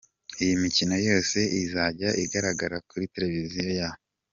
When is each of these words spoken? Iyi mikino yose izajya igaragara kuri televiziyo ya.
Iyi 0.41 0.55
mikino 0.63 0.95
yose 1.07 1.39
izajya 1.63 2.09
igaragara 2.23 2.77
kuri 2.89 3.05
televiziyo 3.13 3.69
ya. 3.79 3.89